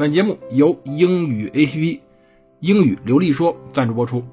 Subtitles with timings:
[0.00, 2.00] 本节目由英语 APP
[2.60, 4.24] 英语流利说赞助播出。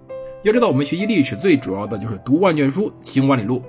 [0.41, 3.61] 要知道，我们学习历史最主要的就是读万卷书，行万里路。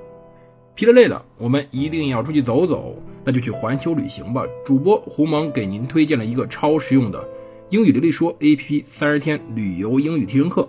[0.77, 4.45] 疲了累了，我们一定要出去走走，那就去环球旅行吧。
[4.65, 7.29] 主播胡蒙给您推荐了一个超实用的
[7.71, 10.69] 英语流利说 APP，三十天旅游英语提升课，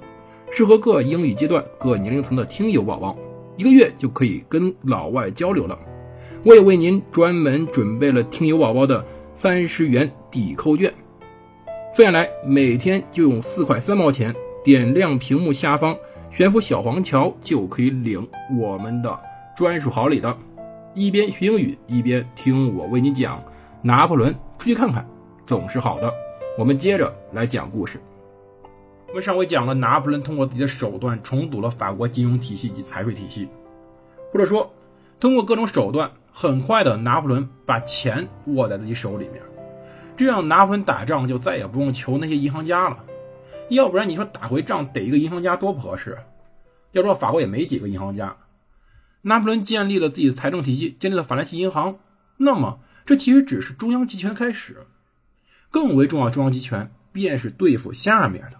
[0.49, 3.15] 适合各英语阶段、各年龄层的听友宝宝，
[3.55, 5.77] 一个月就可以跟老外交流了。
[6.43, 9.05] 我也为您专门准备了听友宝宝的
[9.35, 10.91] 三十元抵扣券，
[11.91, 14.33] 算下来每天就用四块三毛钱，
[14.63, 15.97] 点亮屏幕下方
[16.31, 18.25] 悬浮小黄条就可以领
[18.57, 19.19] 我们的。
[19.57, 20.37] 专属好礼的，
[20.93, 23.43] 一边学英语一边听我为你讲
[23.81, 24.33] 拿破仑。
[24.57, 25.05] 出去看看
[25.45, 26.13] 总是好的。
[26.57, 27.99] 我们接着来讲故事。
[29.07, 33.47] 我们上回讲了拿破仑通过自己的手段重组了法国金融体系及财税体系，
[34.31, 34.71] 或者说
[35.19, 39.41] 通过各种手段，很快的拿破仑把钱握在自己手里面，
[40.19, 43.05] 这样拿破仑打仗就再也不用求那些银行家了。
[43.69, 46.17] 要不然你说打回仗得一个银行家多不合适？
[46.91, 48.35] 要说法国也没几个银行家。
[49.21, 51.99] 拿破仑建立了自己的财政体系，建立了法兰西银行。
[52.35, 54.85] 那么，这其实只是中央集权的开始。
[55.71, 58.59] 更为重要，中央集权便是对付下面的。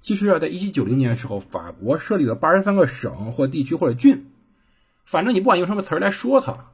[0.00, 4.32] 其实啊，在1790年的时候，法国设立了八十三个省或地区或者郡，
[5.04, 6.71] 反正你不管用什么词儿来说它，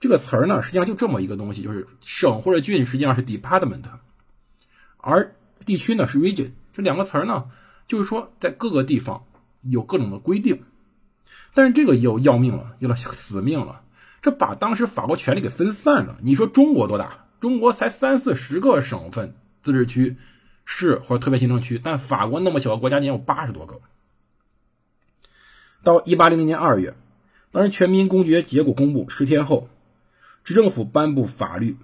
[0.00, 3.82] 这个词儿呢，实际上就这么一个东西，就是省或者郡实际上是 department，
[4.96, 6.50] 而地区呢是 region。
[6.72, 7.50] 这两个词儿呢，
[7.88, 9.24] 就是说在各个地方
[9.62, 10.62] 有各种的规定。
[11.52, 13.82] 但是这个又要命了，有了死命了，
[14.22, 16.18] 这把当时法国权力给分散了。
[16.22, 17.26] 你说中国多大？
[17.40, 20.16] 中国才三四十个省份、自治区、
[20.64, 23.80] 市或者特别行政区，但法国那么小的国家，竟然有八十多个。
[25.82, 26.94] 到一八零零年二月，
[27.52, 29.68] 当时全民公决结果公布，十天后，
[30.48, 31.76] 市政府颁布法律。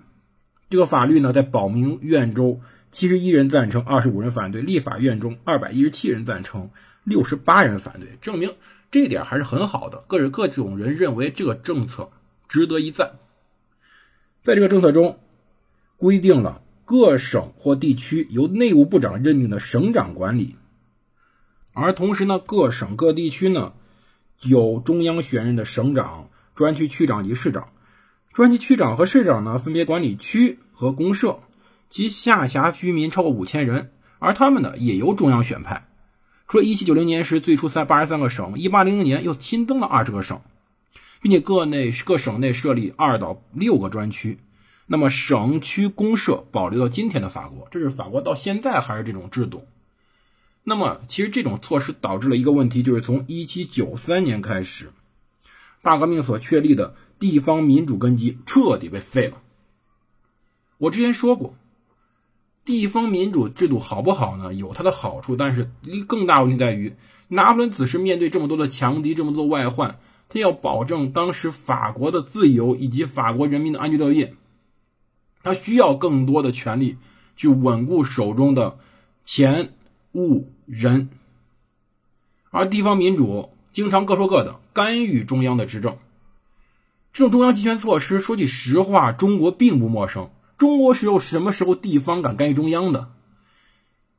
[0.70, 6.70] 这个法律呢，在保民院州七十一人赞成，二十五人反对；立法院中二百一十七人赞成，
[7.04, 8.54] 六十八人反对，证明。
[8.91, 12.08] 这一点还是很好的，各各种人认为这个政策
[12.48, 13.16] 值得一赞。
[14.42, 15.19] 在这个政策中，
[15.98, 20.56] 规定了各省或地区由内务部长任命的省长管理，
[21.75, 23.75] 而同时呢，各省各地区呢
[24.41, 27.69] 有中央选任的省长、专区区长及市长。
[28.34, 31.39] 专区区长和市长呢，分别管理区和公社，
[31.89, 35.87] 其下辖居民超过五千人，而他们呢也由中央选派。
[36.49, 40.41] 除了1790年时最初三八十三个省，1800年又新增了二十个省，
[41.23, 44.41] 并且各内各省内设立二到六个专区。
[44.87, 49.65] 那么省区公社保留到今天的法国，这是法国到现在还是这种制度。
[50.65, 54.91] 那么其实这种措施导致了一个问题，就是从1793年开始，
[55.83, 59.42] 大革命所确立的地方民主根基彻底被废了。
[60.78, 61.54] 我之前说过。
[62.66, 64.54] 地方民主制度好不好呢？
[64.54, 65.70] 有它的好处，但是
[66.08, 66.97] 更大问题在于，
[67.28, 69.98] 拿破仑此时面对这么多的强敌，这么多外患，
[70.30, 74.34] 他要保证当时法国的自由以及法国人民的安居乐业，
[75.42, 76.96] 他需要更多的权力
[77.36, 78.78] 去稳固手中的
[79.26, 79.75] 钱
[80.12, 81.10] 物人，
[82.50, 85.98] 而地方民主经常各说各的，干预中央的执政。
[87.14, 90.30] 这种中央集权措施，说句实话，中国并不陌生。
[90.58, 93.12] 中国是有什么时候地方敢干预中央的？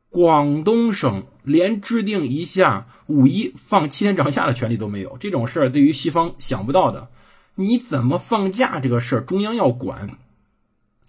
[0.09, 7.09] 广东省连制定一下五一放七天长假的权利都没有，这种事儿对于西方想不到的。
[7.56, 10.17] 你怎么放假这个事儿，中央要管，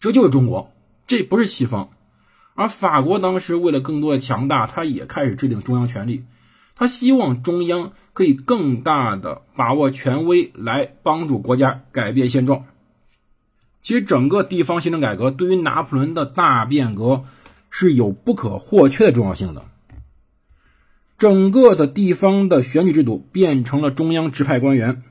[0.00, 0.72] 这就是中国，
[1.06, 1.90] 这不是西方。
[2.54, 6.24] 而法国当时为了更多的强大，他也开始制定中央权力，
[6.76, 12.66] 他希望中央可以更大的把握权威，来帮助国家改变现状。
[13.82, 17.24] 其实，整个地方行政改革对于拿破仑的大变革
[17.70, 19.64] 是有不可或缺的重要性的。
[21.18, 25.02] 整个的地方的选举制度变成了中央直派官员，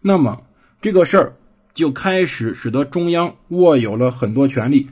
[0.00, 0.42] 那么
[0.80, 1.36] 这个事儿
[1.72, 4.88] 就开始使得中央握有了很多权利。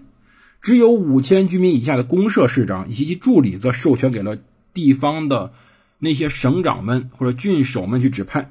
[0.61, 4.39] 只有五千居民以下的公社市长以及其助理，则授权给了
[4.73, 5.53] 地方的
[6.03, 8.51] 那些省长们或者郡守们去指派。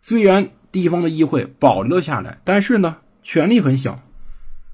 [0.00, 0.50] 虽然。
[0.70, 4.02] 地方的议会保留了下来，但是呢，权力很小。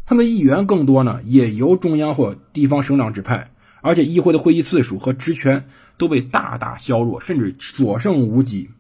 [0.05, 8.71] 他们的议员更多呢，也由中央或地方省长指派，而且议会的会议次数和职权都被大大削弱，甚至所剩无几。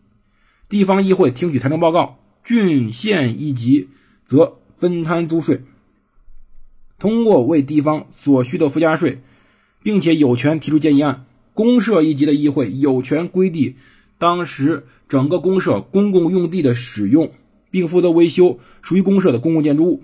[0.68, 3.90] 地方议会听取财政报告，郡县一级
[4.26, 5.62] 则分摊租税，
[6.98, 9.22] 通过为地方所需的附加税，
[9.84, 11.26] 并且有权提出建议案。
[11.54, 13.76] 公社一级的议会有权规定
[14.18, 17.32] 当时整个公社公共用地的使用，
[17.70, 20.02] 并负责维修属于公社的公共建筑物。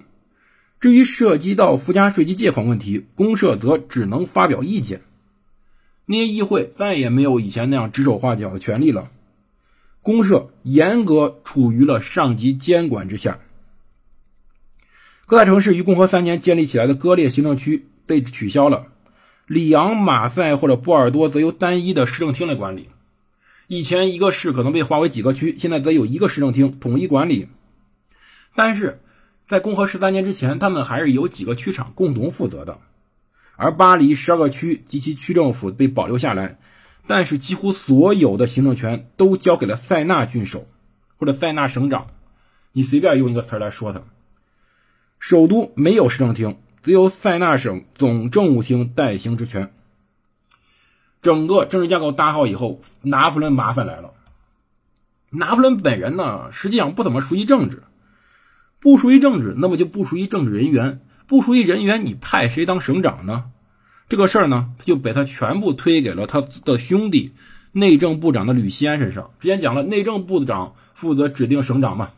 [0.78, 5.02] 至于涉及到附加税及借款问题，公社则只能发表意见。
[6.06, 9.10] 那些议会再也没有以前那样指手画脚的权利了。
[10.02, 13.38] 公社严格处于了上级监管之下。
[15.26, 18.86] 各大城市于共和三年建立起来的割裂行政区被取消了，
[19.50, 22.88] 里昂、马赛或者波尔多则由单一的市政厅来管理。
[23.66, 27.48] 以前一个市可能被划为几个区，现在则有一个市政厅统一管理。
[28.54, 29.00] 但是。
[29.50, 32.78] 在共和十三年之前，他们还是由几个区长共同负责的，
[33.56, 36.56] 而巴黎十二个区及其区政府被保留下来，
[37.08, 40.68] 但是几乎所有的行政权都交给了塞纳郡守
[41.18, 42.06] 或者塞纳省长，
[42.70, 44.02] 你随便用一个词来说它。
[45.18, 49.72] 首都没有市政厅，只有塞纳省总政务厅代行职权。
[51.22, 54.14] 整个政治架构搭好以后，拿破仑麻烦来了。
[55.30, 57.82] 拿破仑本人呢，实际上不怎么熟悉政治。
[58.80, 61.00] 不熟悉政治，那么就不属于政治人员。
[61.26, 63.44] 不熟悉人员，你派谁当省长呢？
[64.08, 67.34] 这个事儿呢，他就把他全部推给了他的兄弟
[67.72, 69.30] 内政部长的吕西安身上。
[69.38, 72.10] 之前讲了，内政部长负责指定省长嘛，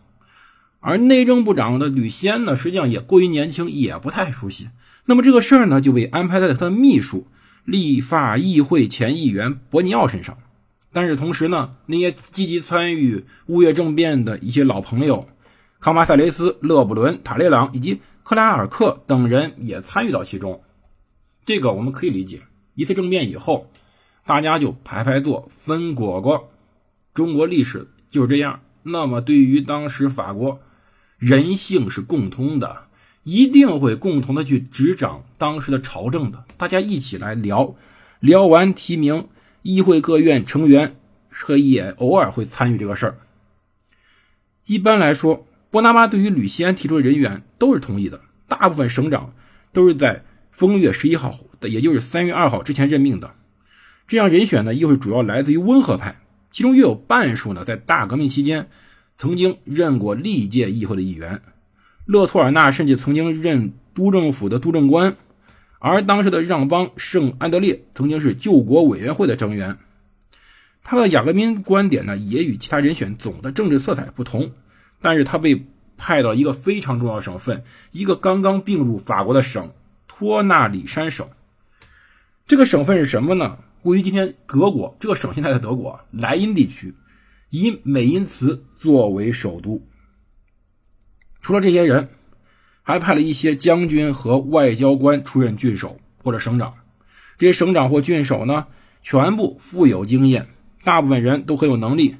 [0.83, 4.69] 而内政部长的吕西安呢，实际上也过于年轻，也不太熟悉。
[5.07, 7.27] 那么这个事儿呢，就被安排在他的秘书、
[7.65, 10.37] 立法议会前议员伯尼奥身上。
[10.93, 15.29] 但是同时呢，那些积极参与五月政变的一些老朋友。
[15.81, 20.63] 康巴塞雷斯、勒布伦、塔列朗以及克拉尔克等人也参与到其中，
[21.45, 22.43] 这个我们可以理解。
[22.75, 23.71] 一次政变以后，
[24.27, 26.51] 大家就排排坐，分果果。
[27.15, 28.61] 中国历史就是这样。
[28.83, 30.61] 那么，对于当时法国，
[31.23, 32.89] 人性是共通的，
[33.23, 36.45] 一定会共同的去执掌当时的朝政的。
[36.57, 37.77] 大家一起来聊，
[38.19, 39.29] 聊完提名，
[39.63, 40.97] 议会各院成员
[41.31, 43.19] 和也偶尔会参与这个事儿。
[44.67, 45.47] 一般来说。
[45.71, 49.33] 波拿巴对于吕西安提出的人员都是同意的，大部分省长
[49.73, 53.33] 都是在风月十一号的，也就是三月二号之前任命的。
[54.07, 56.21] 这样人选呢，又是主要来自于温和派，
[56.51, 58.69] 其中约有半数呢，在大革命期间
[59.23, 61.43] 曾经任过历届议会的议员。
[62.07, 65.17] 勒托尔纳甚至曾经任督政府的督政官，
[65.79, 69.79] 而当时的让邦圣安德烈曾经是救国委员会的成员。
[70.83, 74.51] 他的雅各宾观点呢，也与其他人选总的政治色彩不同。
[75.01, 75.67] 但是他被
[75.97, 79.71] 派到一个非常重要省份，一个刚刚并入法国的省——
[80.09, 81.29] 托纳里山省。
[82.49, 83.59] 这个省份是什么呢？
[83.83, 84.97] 位于今天德国。
[84.99, 86.95] 这个省现在在德国莱茵地区，
[87.53, 89.87] 以美因茨作为首都。
[91.43, 92.09] 除了这些人，
[92.83, 96.73] 还派了一些将军和外交官出任郡守或者省长。
[97.37, 98.69] 这些省长或郡守呢，
[99.03, 100.49] 全部富有经验，
[100.83, 102.17] 大部分人都很有能力，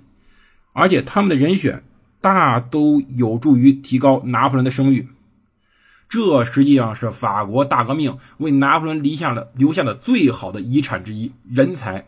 [0.75, 1.83] 而且他们的人选。
[2.21, 5.09] 大都有助于提高拿破仑的声誉，
[6.09, 12.07] 这实际上是法国大革命为拿破仑留下的留下的最好的遗产之一——人才，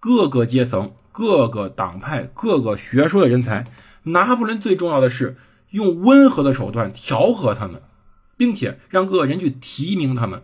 [0.00, 3.66] 各个阶层、各个党派、各个学说的人才。
[4.02, 5.38] 拿破仑最重要的是
[5.70, 7.80] 用温和的手段调和他们，
[8.36, 10.42] 并且让各个人去提名他们，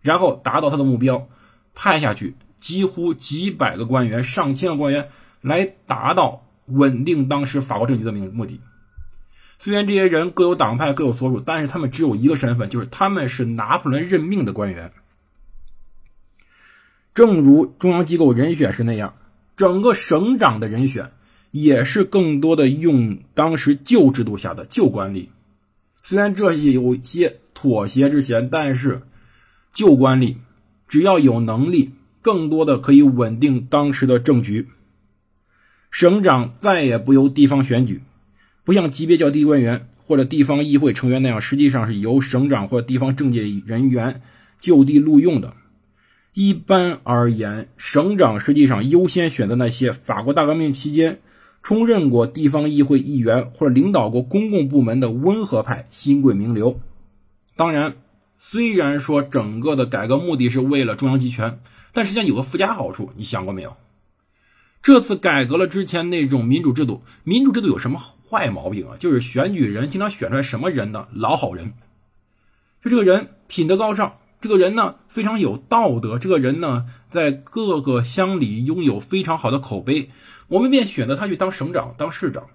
[0.00, 1.28] 然后达到他的目标，
[1.74, 5.08] 派下去几乎几百个官员、上千个官员
[5.42, 6.44] 来达到。
[6.70, 8.60] 稳定当时法国政局的目目的。
[9.58, 14.92] 虽然这些人各有党派各有所属，但是他们只有一个身份，就是他们是拿破仑任命的官员。
[17.14, 19.14] 正如中央机构人选是那样，
[19.58, 21.10] 整个省长的人选
[21.50, 25.26] 也是更多的用当时旧制度下的旧官吏。
[26.00, 29.02] 虽然这些有些妥协之嫌，但是
[29.74, 30.36] 旧官吏
[30.86, 31.90] 只要有能力，
[32.22, 34.68] 更多的可以稳定当时的政局。
[35.90, 38.02] 省长再也不由地方选举，
[38.62, 44.22] 不像级别较低官员或者地方议会成员那样，实际上是由省长或地方政界人员
[44.60, 45.52] 就地录用的。
[46.34, 51.20] 一般而言，省长实际上优先选择那些法国大革命期间
[51.62, 56.80] 充任过地方议会议员或者领导过公共部门的温和派新贵名流。
[57.56, 57.96] 当然，
[58.38, 61.58] 虽然说整个的改革目的是为了中央集权，
[61.92, 63.76] 但实际上有个附加好处，你想过没有？
[64.80, 68.96] 这次改革了之前那种民主制度，民主制度有什么坏毛病啊？
[69.00, 71.08] 就是选举人经常选出来什么人呢？
[71.12, 71.72] 老好人。
[72.84, 80.10] 就这个人品德高尚，这个人呢非常有道德，这个人呢在各个乡里拥有非常好的口碑，
[80.46, 82.46] 我们便选择他去当省长、当市长，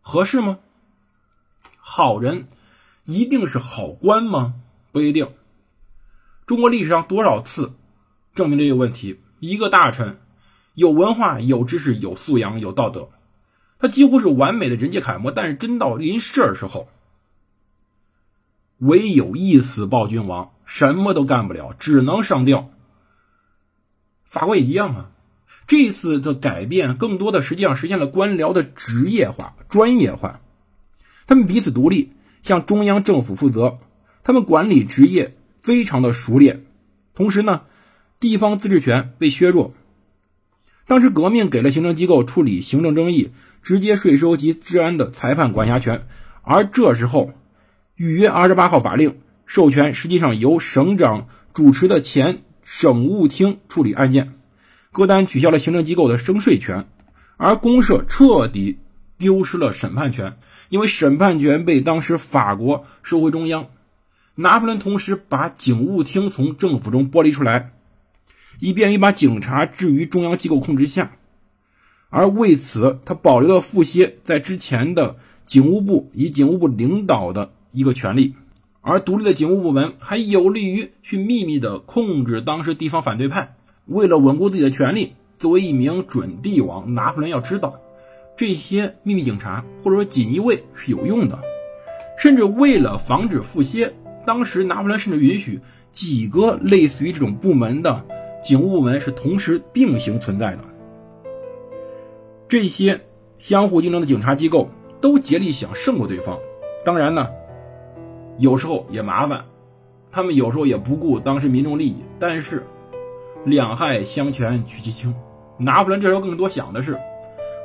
[0.00, 0.58] 合适吗？
[1.78, 2.48] 好人
[3.04, 4.54] 一定是好官吗？
[4.90, 5.28] 不一定。
[6.46, 7.74] 中国历史上多少次
[8.34, 9.20] 证明这个问题？
[9.38, 10.18] 一个大臣
[10.74, 13.10] 有文化、有知识、有素养、有道德，
[13.78, 16.88] 他几乎是完美的人杰楷模，但是真到临事儿时候，
[18.78, 22.70] 唯有一死报君王，什么都干不了，只能上吊。
[24.24, 25.10] 法国也一样啊。
[25.66, 30.40] 这次的改变更多的实际上实现了官僚的职业化、专业化。
[31.26, 33.78] 他们彼此独立，向中央政府负责。
[34.22, 36.66] 他们管理职业非常的熟练，
[37.14, 37.62] 同时呢，
[38.20, 39.72] 地方自治权被削弱。
[40.86, 43.30] 当时革命给了行政机构处理行政争议、
[43.62, 46.06] 直接税收及治安的裁判管辖权，
[46.42, 47.32] 而这时候，
[47.96, 54.34] 预约二十八号法令授权实际上由省长主持的前省务厅处理案件。
[54.92, 56.86] 歌丹取消了行政机构的征税权，
[57.38, 58.78] 而公社彻底
[59.16, 60.36] 丢失了审判权。
[60.68, 63.68] 因为审判权被当时法国收回中央，
[64.34, 67.72] 拿破仑同时把警务厅从政府中剥离出来，
[68.58, 71.12] 以便于把警察置于中央机构控制下。
[72.10, 78.34] 而为此，他保留了富歇在之前的警务部以警务部领导的一个权利，
[78.80, 83.54] 而独立的警务部门还有利于去秘密的控制当时地方反对派。
[83.84, 87.78] 为了稳固自己的权利，作为一名准帝王，拿破仑要知道。
[88.34, 91.38] 这些秘密警察或者说锦衣卫是有用的，
[92.18, 93.92] 甚至为了防止腹泻，
[94.24, 95.60] 当时拿破仑甚至允许
[95.92, 98.02] 几个类似于这种部门的
[98.42, 100.60] 警务部门是同时并行存在的。
[102.48, 103.02] 这些
[103.38, 106.38] 相互竞争的警察机构都竭力想胜过对方，
[106.86, 107.28] 当然呢，
[108.38, 109.44] 有时候也麻烦，
[110.10, 111.96] 他们有时候也不顾当时民众利益。
[112.18, 112.66] 但是
[113.44, 115.14] 两害相权取其轻，
[115.58, 116.98] 拿破仑这时候更多想的是。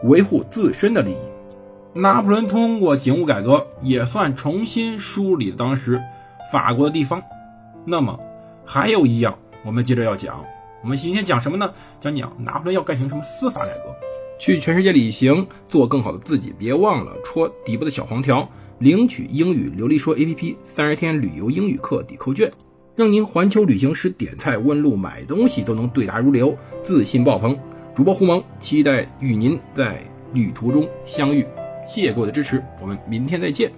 [0.04, 1.16] 维护自身的利益，
[1.94, 6.02] 拿破仑通过警务改革也算重新梳理当时
[6.52, 7.22] 法国的地方。
[7.86, 8.20] 那么
[8.66, 10.44] 还有一样，我们接着要讲。
[10.82, 11.72] 我们今天讲什么呢？
[12.00, 13.96] 讲讲拿破仑要干成什么司法改革，
[14.40, 16.52] 去全世界旅行，做更好的自己。
[16.58, 18.50] 别忘了戳底部的小黄条，
[18.82, 22.52] 领取英语流利说 APP 三十天旅游英语课抵扣券，
[22.96, 27.56] 让您环球旅行时点菜、问路、买东西都能对答如流，自信爆棚。
[27.94, 30.02] 主播胡蒙，期待与您在
[30.34, 31.46] 旅途中相遇。
[31.88, 33.72] 谢谢各位的支持，我们明天再见。